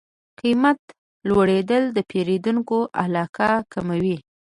قیمت 0.39 0.79
لوړېدل 1.27 1.83
د 1.95 1.97
پیرودونکو 2.09 2.77
علاقه 3.03 3.49
کموي. 3.73 4.17